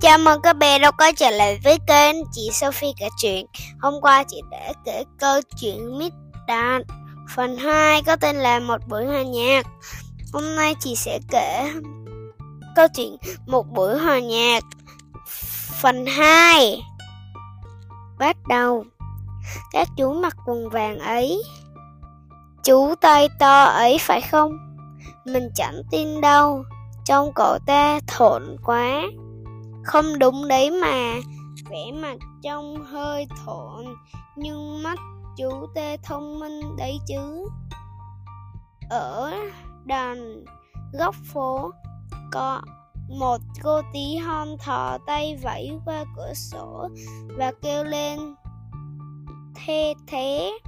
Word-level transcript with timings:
Chào 0.00 0.18
mừng 0.18 0.40
các 0.42 0.52
bé 0.52 0.78
đã 0.78 0.90
quay 0.90 1.12
trở 1.12 1.30
lại 1.30 1.60
với 1.64 1.78
kênh 1.86 2.16
chị 2.32 2.50
Sophie 2.52 2.92
kể 2.96 3.08
chuyện. 3.16 3.46
Hôm 3.80 3.94
qua 4.00 4.24
chị 4.28 4.40
đã 4.50 4.72
kể 4.84 5.04
câu 5.18 5.40
chuyện 5.60 5.98
Mít 5.98 6.12
Đạn 6.46 6.82
phần 7.34 7.56
2 7.56 8.02
có 8.02 8.16
tên 8.16 8.36
là 8.36 8.60
Một 8.60 8.80
buổi 8.88 9.06
hòa 9.06 9.22
nhạc. 9.22 9.66
Hôm 10.32 10.56
nay 10.56 10.74
chị 10.80 10.96
sẽ 10.96 11.18
kể 11.30 11.72
câu 12.76 12.86
chuyện 12.94 13.16
Một 13.46 13.66
buổi 13.72 13.98
hòa 13.98 14.18
nhạc 14.18 14.64
phần 15.80 16.06
2. 16.06 16.82
Bắt 18.18 18.36
đầu. 18.48 18.84
Các 19.72 19.88
chú 19.96 20.12
mặc 20.12 20.36
quần 20.46 20.68
vàng 20.68 20.98
ấy. 20.98 21.42
Chú 22.64 22.94
tay 23.00 23.28
to 23.38 23.64
ấy 23.64 23.98
phải 24.00 24.20
không? 24.20 24.52
Mình 25.24 25.50
chẳng 25.54 25.82
tin 25.90 26.20
đâu. 26.20 26.64
trong 27.04 27.32
cậu 27.34 27.58
ta 27.66 28.00
thộn 28.06 28.56
quá 28.64 29.02
không 29.86 30.18
đúng 30.18 30.48
đấy 30.48 30.70
mà. 30.70 31.14
Vẻ 31.70 31.92
mặt 32.02 32.16
trông 32.42 32.84
hơi 32.84 33.26
thộn, 33.44 33.84
nhưng 34.36 34.82
mắt 34.82 34.98
chú 35.36 35.66
tê 35.74 35.96
thông 35.96 36.40
minh 36.40 36.76
đấy 36.78 36.98
chứ. 37.06 37.48
Ở 38.90 39.32
đàn 39.84 40.44
góc 40.92 41.14
phố, 41.32 41.70
có 42.32 42.62
một 43.08 43.38
cô 43.62 43.80
tí 43.92 44.16
hon 44.16 44.48
thò 44.58 44.98
tay 45.06 45.36
vẫy 45.42 45.70
qua 45.84 46.04
cửa 46.16 46.32
sổ 46.34 46.88
và 47.38 47.52
kêu 47.62 47.84
lên, 47.84 48.18
thê 49.54 49.94
thế. 50.06 50.58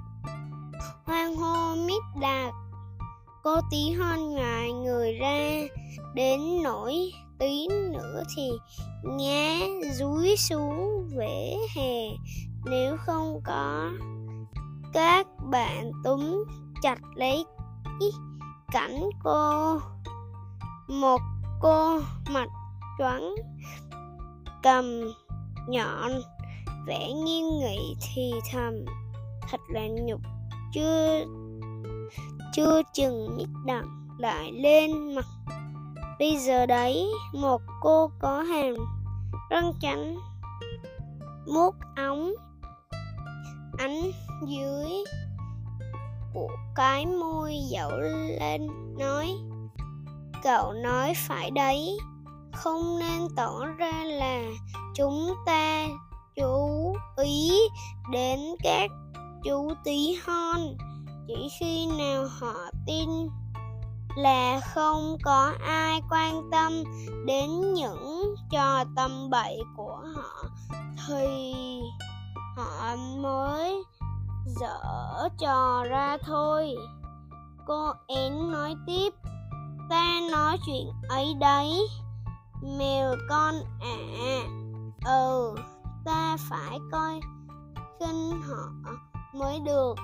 Hoan 1.04 1.36
hô 1.36 1.74
mít 1.74 2.02
đạt 2.20 2.54
cô 3.42 3.60
tí 3.70 3.90
hon 3.90 4.34
ngại 4.34 4.72
người 4.72 5.12
ra 5.12 5.50
đến 6.14 6.40
nỗi 6.62 7.12
tí 7.38 7.68
nữa 7.68 8.22
thì 8.36 8.50
ngã 9.02 9.58
dúi 9.92 10.36
xuống 10.36 11.08
vỉa 11.16 11.56
hè. 11.76 12.08
Nếu 12.64 12.96
không 12.96 13.40
có, 13.44 13.90
các 14.92 15.26
bạn 15.50 15.90
túm 16.04 16.44
chặt 16.82 16.98
lấy 17.14 17.44
cảnh 18.72 19.10
cô, 19.24 19.78
một 20.88 21.20
cô 21.60 22.00
mặt 22.30 22.48
choáng 22.98 23.34
cầm 24.62 24.84
nhọn. 25.68 26.10
Vẻ 26.86 27.12
nghiêng 27.12 27.58
nghị 27.58 27.96
thì 28.00 28.32
thầm, 28.52 28.72
thật 29.50 29.60
là 29.68 29.86
nhục. 29.86 30.20
Chưa 30.72 31.24
chưa 32.52 32.82
chừng 32.94 33.36
mít 33.36 33.48
đặng 33.66 34.08
lại 34.18 34.52
lên 34.52 35.14
mặt 35.14 35.26
Bây 36.18 36.36
giờ 36.36 36.66
đấy, 36.66 37.10
một 37.32 37.62
cô 37.80 38.10
có 38.18 38.42
hàm 38.42 38.74
răng 39.50 39.72
trắng, 39.80 40.18
mút 41.46 41.74
ống, 41.96 42.32
ánh 43.78 44.10
dưới 44.46 44.90
của 46.34 46.50
cái 46.74 47.06
môi 47.06 47.54
dậu 47.70 47.90
lên 48.40 48.68
nói 48.98 49.38
Cậu 50.42 50.72
nói 50.72 51.12
phải 51.16 51.50
đấy, 51.50 51.98
không 52.52 52.98
nên 52.98 53.28
tỏ 53.36 53.66
ra 53.78 54.04
là 54.04 54.42
chúng 54.94 55.34
ta 55.46 55.86
chú 56.36 56.94
ý 57.16 57.50
đến 58.12 58.40
các 58.62 58.90
chú 59.44 59.72
tí 59.84 60.18
hon. 60.26 60.60
Chỉ 61.28 61.48
khi 61.60 61.86
nào 61.86 62.26
họ 62.38 62.54
tin 62.86 63.08
là 64.18 64.60
không 64.60 65.16
có 65.22 65.52
ai 65.66 66.02
quan 66.10 66.50
tâm 66.50 66.72
đến 67.26 67.72
những 67.74 68.34
trò 68.50 68.84
tầm 68.96 69.30
bậy 69.30 69.58
của 69.76 70.02
họ. 70.14 70.44
Thì 71.06 71.54
họ 72.56 72.96
mới 72.96 73.82
dở 74.46 75.28
trò 75.38 75.84
ra 75.90 76.16
thôi. 76.22 76.76
Cô 77.66 77.92
én 78.06 78.52
nói 78.52 78.74
tiếp, 78.86 79.14
ta 79.90 80.20
nói 80.32 80.58
chuyện 80.66 80.86
ấy 81.08 81.34
đấy. 81.40 81.88
Mèo 82.78 83.14
con 83.28 83.54
ạ 83.80 83.96
à. 84.20 84.40
ừ 85.04 85.54
ta 86.04 86.36
phải 86.40 86.78
coi 86.92 87.20
khinh 88.00 88.42
họ 88.42 88.92
mới 89.34 89.60
được. 89.60 89.94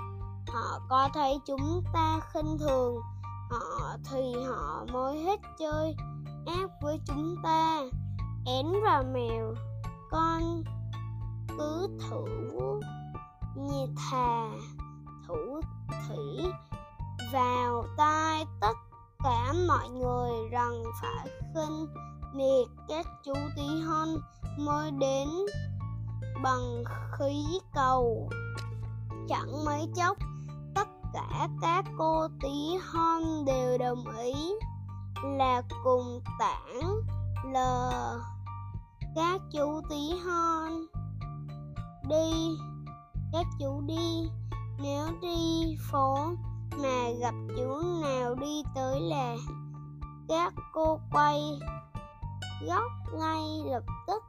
Họ 0.49 0.81
có 0.89 1.09
thấy 1.15 1.39
chúng 1.47 1.83
ta 1.95 2.21
khinh 2.33 2.59
thường 2.59 3.01
họ 3.51 3.97
thì 4.11 4.33
họ 4.47 4.85
mới 4.93 5.19
hết 5.19 5.41
chơi. 5.59 5.97
Ác 6.47 6.71
với 6.83 7.01
chúng 7.07 7.37
ta. 7.43 7.81
Én 8.47 8.67
và 8.85 9.03
mèo. 9.15 9.55
Con 10.11 10.63
cứ 11.59 11.89
thử 12.01 12.25
như 13.57 13.87
thà. 13.97 14.49
Thủ 15.29 15.61
thủy 15.89 16.53
vào 17.33 17.85
tai 17.97 18.45
tất 18.61 18.77
cả 19.25 19.53
mọi 19.69 19.89
người 19.89 20.49
rằng 20.51 20.83
phải 21.03 21.29
khinh 21.55 21.87
miệt 22.35 22.69
các 22.89 23.07
chú 23.25 23.33
tí 23.57 23.83
hon 23.83 24.09
mới 24.59 24.91
đến 24.91 25.29
bằng 26.43 26.85
khí 27.19 27.45
cầu. 27.75 28.31
Chẳng 29.29 29.65
mấy 29.65 29.89
chốc 29.97 30.17
cả 31.15 31.49
các 31.61 31.85
cô 31.99 32.29
tí 32.43 32.77
hon 32.93 33.45
đều 33.45 33.79
đồng 33.79 34.05
ý 34.19 34.35
là 35.23 35.63
cùng 35.85 36.21
tảng 36.39 37.01
lờ 37.53 38.21
các 39.15 39.41
chú 39.53 39.81
tí 39.91 40.11
hon, 40.25 40.87
đi. 42.09 42.59
Các 43.33 43.47
chú 43.59 43.81
đi. 43.87 44.29
Nếu 44.83 45.07
đi 45.23 45.77
phố 45.91 46.17
mà 46.83 47.11
gặp 47.21 47.35
chú 47.57 47.83
nào 48.03 48.35
đi 48.35 48.63
tới 48.75 49.01
là 49.01 49.37
các 50.29 50.55
cô 50.73 51.01
quay 51.13 51.41
góc 52.67 52.93
ngay 53.13 53.63
lập 53.65 53.83
tức 54.07 54.23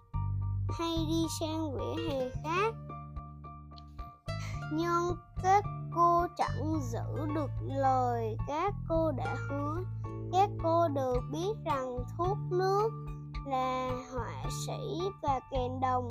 hay 0.69 1.05
đi 1.07 1.25
sang 1.39 1.73
vỉa 1.73 2.03
hè 2.09 2.29
khác. 2.43 2.73
Nhưng 4.71 5.15
các 5.45 5.63
cô 5.95 6.27
chẳng 6.37 6.81
giữ 6.81 7.25
được 7.35 7.51
lời 7.61 8.37
các 8.47 8.73
cô 8.89 9.11
đã 9.11 9.35
hứa. 9.49 9.83
Các 10.31 10.49
cô 10.63 10.87
đều 10.87 11.15
biết 11.31 11.53
rằng 11.65 11.97
thuốc 12.17 12.37
nước 12.51 12.89
là 13.47 13.89
họa 14.13 14.43
sĩ 14.65 14.99
và 15.21 15.39
kèn 15.51 15.79
đồng, 15.81 16.07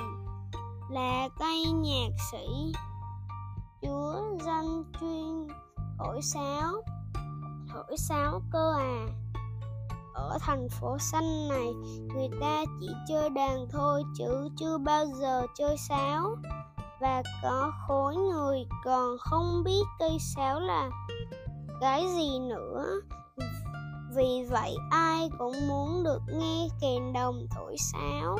là 0.91 1.29
cây 1.39 1.65
nhạc 1.73 2.11
sĩ. 2.33 2.73
Chúa 3.83 4.23
danh 4.45 4.85
chuyên, 5.01 5.49
thổi 5.99 6.23
sáo 6.23 6.83
thổi 7.75 7.97
sáo 7.97 8.41
cơ 8.53 8.75
à. 8.79 9.07
Ở 10.15 10.39
thành 10.41 10.69
phố 10.69 10.99
xanh 10.99 11.49
này, 11.49 11.73
người 12.15 12.29
ta 12.41 12.65
chỉ 12.81 12.89
chơi 13.09 13.31
đàn 13.31 13.67
thôi 13.71 14.03
chứ 14.19 14.49
chưa 14.59 14.79
bao 14.79 15.07
giờ 15.07 15.47
chơi 15.57 15.77
sáo 15.89 16.37
và 17.01 17.23
có 17.43 17.73
khối 17.87 18.17
người 18.17 18.67
còn 18.85 19.17
không 19.21 19.63
biết 19.65 19.83
cây 19.99 20.17
sáo 20.35 20.61
là 20.61 20.91
cái 21.81 22.07
gì 22.17 22.39
nữa. 22.39 22.87
Vì 24.17 24.47
vậy, 24.51 24.77
ai 24.91 25.31
cũng 25.39 25.69
muốn 25.69 26.05
được 26.05 26.21
nghe 26.29 26.69
kèn 26.81 27.13
đồng 27.13 27.47
thổi 27.51 27.77
sáo. 27.93 28.39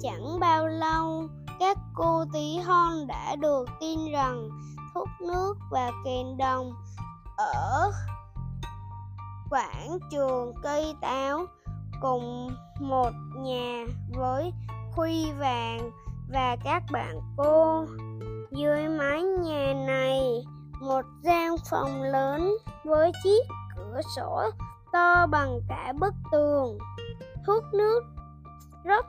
Chẳng 0.00 0.40
bao 0.40 0.66
lâu, 0.66 1.28
các 1.60 1.78
cô 1.94 2.24
tí 2.32 2.58
hon 2.58 3.06
đã 3.06 3.36
được 3.36 3.64
tin 3.80 4.12
rằng 4.12 4.48
thuốc 4.94 5.08
nước 5.20 5.54
và 5.70 5.90
kèn 6.04 6.36
đồng 6.36 6.72
ở 7.36 7.92
quảng 9.50 9.98
trường 10.10 10.52
cây 10.62 10.94
táo 11.00 11.46
cùng 12.00 12.50
một 12.80 13.10
nhà 13.36 13.84
với 14.18 14.52
khuy 14.92 15.32
vàng 15.32 15.90
và 16.32 16.56
các 16.64 16.82
bạn 16.92 17.20
cô, 17.36 17.86
dưới 18.50 18.88
mái 18.88 19.22
nhà 19.22 19.74
này, 19.86 20.44
một 20.80 21.04
gian 21.22 21.56
phòng 21.70 22.02
lớn 22.02 22.56
với 22.84 23.12
chiếc 23.24 23.40
cửa 23.76 24.00
sổ 24.16 24.42
to 24.92 25.26
bằng 25.26 25.60
cả 25.68 25.92
bức 26.00 26.14
tường. 26.32 26.78
Thuốc 27.46 27.64
nước 27.72 28.00
rất 28.84 29.06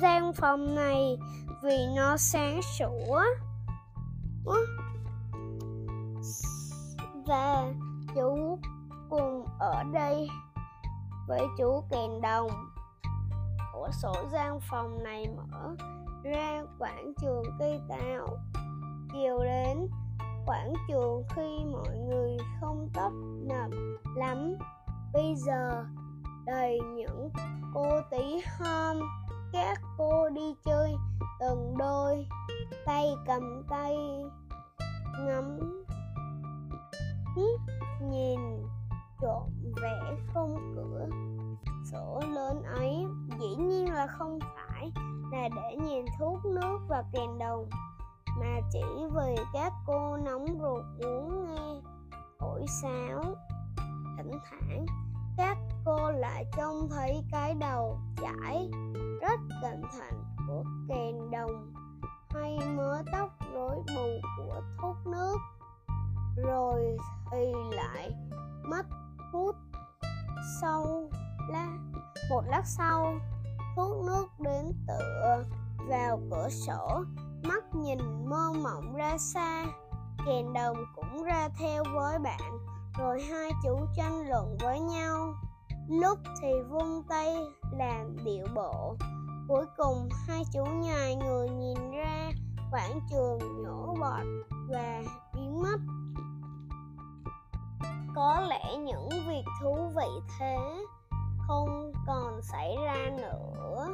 gian 0.00 0.32
phòng 0.32 0.74
này 0.74 1.18
vì 1.62 1.78
nó 1.96 2.16
sáng 2.16 2.60
sủa. 2.78 3.22
Và 7.26 7.64
chú 8.14 8.58
cùng 9.10 9.44
ở 9.58 9.82
đây 9.92 10.28
với 11.28 11.46
chú 11.58 11.84
kèn 11.90 12.20
đồng. 12.22 12.50
Cửa 13.72 13.90
sổ 14.02 14.14
gian 14.32 14.60
phòng 14.60 15.02
này 15.02 15.28
mở 15.36 15.74
ra 16.22 16.62
quảng 16.78 17.12
trường 17.20 17.42
cây 17.58 17.80
táo 17.88 18.26
chiều 19.12 19.38
đến, 19.44 19.88
quảng 20.46 20.72
trường 20.88 21.22
khi 21.28 21.64
mọi 21.72 21.96
người 22.08 22.36
không 22.60 22.88
tấp 22.94 23.10
nập 23.48 23.70
lắm. 24.16 24.54
Bây 25.12 25.34
giờ, 25.36 25.84
đầy 26.46 26.80
những 26.94 27.30
cô 27.74 28.00
tí 28.10 28.40
hôm 28.58 28.96
các 29.52 29.80
cô 29.98 30.28
đi 30.28 30.54
chơi 30.64 30.94
từng 31.40 31.74
đôi, 31.78 32.26
tay 32.86 33.14
cầm 33.26 33.62
tay, 33.70 33.96
ngắm 35.26 35.58
nhìn 38.10 38.40
trộm 39.20 39.50
vẽ 39.82 40.16
không 40.34 40.74
cửa. 40.76 41.06
Sổ 41.92 42.20
lớn 42.34 42.62
ấy, 42.62 43.06
dĩ 43.40 43.56
nhiên 43.56 43.92
là 43.92 44.06
không 44.06 44.38
phải 44.40 44.67
là 45.32 45.48
để 45.48 45.76
nhìn 45.76 46.04
thuốc 46.18 46.44
nước 46.44 46.78
và 46.88 47.04
kèn 47.12 47.38
đồng. 47.38 47.68
Mà 48.40 48.60
chỉ 48.72 48.82
vì 49.14 49.36
các 49.52 49.72
cô 49.86 50.16
nóng 50.16 50.46
ruột 50.60 50.84
muốn 50.98 51.44
nghe 51.46 51.90
thổi 52.38 52.66
sáo. 52.82 53.22
Thỉnh 54.16 54.30
thoảng, 54.50 54.86
các 55.36 55.58
cô 55.84 56.10
lại 56.10 56.44
trông 56.56 56.88
thấy 56.90 57.24
cái 57.32 57.54
đầu 57.54 57.98
chải 58.22 58.70
rất 59.20 59.40
cẩn 59.62 59.82
thận 59.82 60.24
của 60.48 60.64
kèn 60.88 61.30
đồng. 61.30 61.72
Hay 62.30 62.58
mớ 62.76 63.02
tóc 63.12 63.30
rối 63.54 63.76
bù 63.96 64.20
của 64.36 64.60
thuốc 64.82 64.96
nước. 65.06 65.36
Rồi 66.36 66.96
thì 67.30 67.52
lại 67.70 68.10
mất 68.64 68.86
hút 69.32 69.56
sâu 70.60 71.10
la, 71.48 71.68
một 72.30 72.42
lát 72.46 72.62
sau, 72.64 73.14
thuốc 73.76 74.04
nước 74.06 74.26
tựa 74.88 75.44
vào 75.88 76.20
cửa 76.30 76.48
sổ, 76.50 77.04
mắt 77.44 77.74
nhìn 77.74 77.98
mơ 78.30 78.52
mộng 78.62 78.94
ra 78.94 79.18
xa. 79.18 79.66
Kèn 80.26 80.52
đồng 80.52 80.76
cũng 80.96 81.24
ra 81.24 81.48
theo 81.58 81.84
với 81.94 82.18
bạn, 82.18 82.58
rồi 82.98 83.22
hai 83.22 83.50
chú 83.64 83.78
tranh 83.96 84.28
luận 84.28 84.56
với 84.60 84.80
nhau. 84.80 85.34
Lúc 85.88 86.18
thì 86.42 86.48
vung 86.70 87.02
tay 87.08 87.36
làm 87.78 88.24
điệu 88.24 88.46
bộ, 88.54 88.96
cuối 89.48 89.66
cùng 89.76 90.08
hai 90.26 90.42
chú 90.52 90.64
nhài 90.64 91.16
người 91.16 91.48
nhìn 91.48 91.90
ra 91.90 92.30
quảng 92.70 93.00
trường 93.10 93.62
nhổ 93.62 93.96
bọt 94.00 94.26
và 94.68 95.02
biến 95.34 95.62
mất. 95.62 95.78
Có 98.14 98.40
lẽ 98.40 98.76
những 98.76 99.08
việc 99.08 99.44
thú 99.62 99.76
vị 99.96 100.36
thế 100.38 100.58
không 101.46 101.92
còn 102.06 102.42
xảy 102.42 102.76
ra 102.84 103.10
nữa 103.16 103.88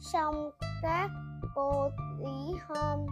song 0.00 0.50
các 0.82 1.10
cô 1.54 1.88
tí 2.18 2.54
hôm 2.68 3.06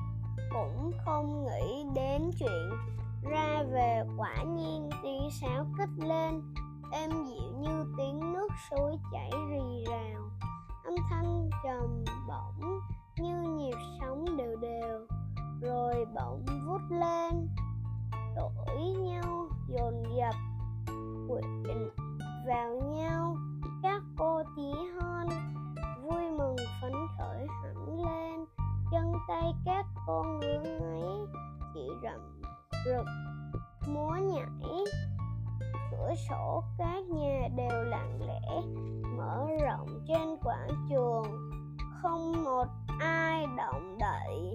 cũng 0.53 0.93
không 1.05 1.45
nghĩ 1.45 1.85
đến 1.95 2.31
chuyện 2.39 2.71
ra 3.31 3.63
về 3.73 4.03
quả 4.17 4.43
nhiên 4.43 4.91
tiếng 5.03 5.29
sáo 5.41 5.67
kích 5.79 6.07
lên, 6.07 6.55
êm 6.93 7.11
dịu 7.11 7.53
như 7.61 7.85
tiếng 7.99 8.33
nước 8.33 8.49
suối 8.71 8.97
chảy 9.13 9.31
rì 9.51 9.85
rào. 9.91 10.31
Âm 10.85 10.95
thanh 11.11 11.51
trầm 11.65 12.05
bổng 12.29 12.81
như 13.17 13.43
nhịp 13.43 13.77
sóng 14.01 14.37
đều 14.37 14.57
đều, 14.57 15.07
rồi 15.61 16.07
bỗng 16.15 16.47
vút 16.67 16.81
lên, 16.91 17.49
đổi 18.37 18.85
nhau 18.99 19.49
dồn 19.69 20.03
dập. 20.17 20.35
Quảng 40.53 40.87
trường. 40.91 41.51
Không 42.03 42.45
một 42.45 42.67
ai 43.01 43.47
động 43.57 43.99
đậy. 43.99 44.53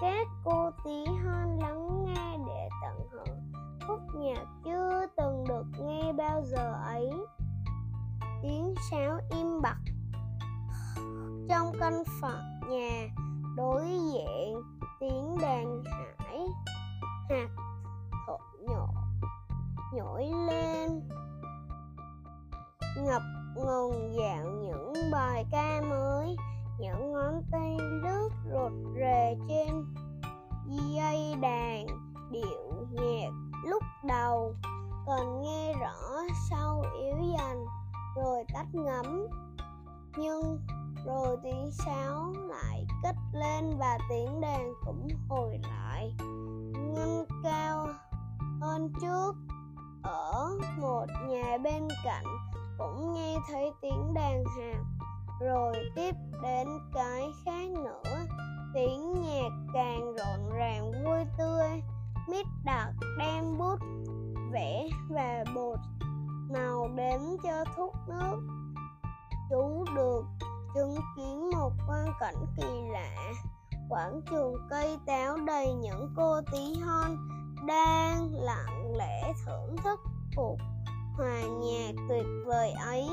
Các 0.00 0.26
cô 0.44 0.70
tí 0.84 1.04
hon 1.04 1.58
lắng 1.58 2.04
nghe 2.04 2.38
để 2.46 2.68
tận 2.82 3.08
hưởng 3.10 3.52
khúc 3.86 4.00
nhạc 4.14 4.44
chưa 4.64 5.06
từng 5.16 5.44
được 5.48 5.64
nghe 5.84 6.12
bao 6.12 6.42
giờ 6.44 6.72
ấy. 6.84 7.10
Tiếng 8.42 8.74
sáo 8.90 9.18
im 9.30 9.60
bặt 9.62 9.78
trong 11.48 11.72
căn 11.80 12.02
phòng 12.20 12.60
nhà, 12.68 13.08
đối 13.56 13.84
diện 13.84 14.62
tiếng 15.00 15.38
đàn 15.42 15.82
hải 15.84 16.46
hạt 17.30 17.48
thổ 18.26 18.38
nhổ, 18.60 18.88
nhổi 19.92 20.26
lên. 20.46 21.08
Ngập 22.96 23.22
ngừng 23.58 24.14
dạo 24.16 24.44
những 24.44 24.92
bài 25.12 25.44
ca 25.50 25.80
mới, 25.80 26.36
những 26.78 27.12
ngón 27.12 27.42
tay 27.52 27.76
lướt 27.80 28.28
rụt 28.52 28.72
rè 28.96 29.36
trên 29.48 29.84
dây 30.66 31.34
đàn, 31.40 31.86
điệu 32.30 32.86
nhạc 32.92 33.30
lúc 33.66 33.82
đầu, 34.08 34.54
còn 35.06 35.42
nghe 35.42 35.72
rõ 35.72 36.22
sau 36.50 36.84
yếu 37.00 37.16
dần, 37.38 37.66
rồi 38.16 38.44
tắt 38.54 38.66
ngấm. 38.72 39.26
Nhưng 40.16 40.58
rồi 41.06 41.36
tiếng 41.42 41.70
sáo 41.70 42.32
lại 42.48 42.86
cất 43.02 43.16
lên 43.32 43.76
và 43.78 43.98
tiếng 44.10 44.40
đàn 44.40 44.72
cũng 44.86 45.08
hồi 45.28 45.60
lại, 45.62 46.14
ngân 46.72 47.24
cao 47.44 47.86
hơn 48.60 48.92
trước. 49.00 49.32
Ở 50.02 50.50
một 50.78 51.06
nhà 51.28 51.58
bên 51.64 51.88
cạnh 52.04 52.24
cũng 52.78 53.14
nghe 53.14 53.36
thấy 53.48 53.72
tiếng 53.82 54.14
đàn 54.14 54.44
hạt. 54.44 54.82
Rồi 55.40 55.74
tiếp 55.94 56.14
đến 56.42 56.68
cái 56.94 57.22
khác 57.44 57.70
nữa. 57.70 58.26
Tiếng 58.74 59.22
nhạc 59.22 59.50
càng 59.74 60.14
rộn 60.16 60.50
ràng, 60.58 60.92
vui 61.04 61.18
tươi. 61.38 61.82
Mít 62.28 62.46
đặc 62.64 62.88
đem 63.18 63.58
bút 63.58 63.78
vẽ 64.52 64.88
và 65.10 65.44
bột 65.54 65.78
màu 66.52 66.88
đến 66.96 67.20
cho 67.42 67.64
thuốc 67.76 67.94
nước. 68.08 68.40
Chú 69.50 69.84
được 69.96 70.24
chứng 70.74 70.96
kiến 71.16 71.50
một 71.50 71.72
quan 71.88 72.06
cảnh 72.20 72.46
kỳ 72.56 72.68
lạ. 72.90 73.32
Quảng 73.88 74.20
trường 74.30 74.54
cây 74.70 74.98
táo 75.06 75.36
đầy 75.46 75.74
những 75.74 76.14
cô 76.16 76.40
tí 76.52 76.74
hon 76.74 77.16
đang 77.66 78.28
lặng 78.32 78.96
lẽ 78.96 79.32
thưởng 79.46 79.76
thức 79.84 80.00
cuộc 80.36 80.56
hòa 81.18 81.40
nhạc 81.40 81.92
tuyệt 82.08 82.26
vời 82.46 82.70
ấy. 82.70 83.08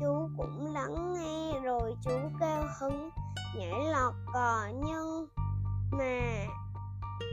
Chú 0.00 0.28
cũng 0.38 0.72
lắng 0.74 1.14
nghe 1.14 1.60
rồi 1.60 1.94
chú 2.02 2.10
cao 2.40 2.64
hứng, 2.80 3.10
nhảy 3.56 3.84
lọt 3.92 4.14
cò 4.32 4.66
nhưng 4.84 5.26
mà 5.90 6.46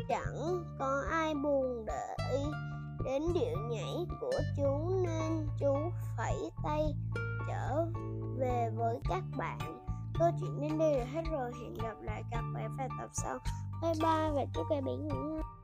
chẳng 0.10 0.64
có 0.80 1.04
ai 1.12 1.36
buồn 1.36 1.86
để 1.86 2.16
ý 2.34 2.40
đến 3.06 3.24
điệu 3.34 3.58
nhảy 3.70 4.08
của 4.22 4.40
chú 4.58 4.90
nên 5.06 5.48
chú 5.60 5.76
phẩy 6.18 6.52
tay 6.64 6.96
trở 7.48 7.86
về 8.38 8.72
với 8.76 9.00
các 9.10 9.24
bạn. 9.38 9.60
Câu 10.20 10.30
chuyện 10.42 10.62
đến 10.62 10.78
đây 10.78 11.00
là 11.00 11.06
hết 11.06 11.22
rồi. 11.32 11.52
Hẹn 11.64 11.74
gặp 11.74 11.96
lại 12.02 12.24
các 12.32 12.42
bạn 12.54 12.78
vào 12.78 12.88
tập 13.00 13.10
sau. 13.14 13.38
Bye 13.82 13.94
bye 14.02 14.32
và 14.36 14.46
chúc 14.54 14.66
các 14.70 14.84
bạn 14.84 15.08
ngủ 15.08 15.16
ngon. 15.16 15.59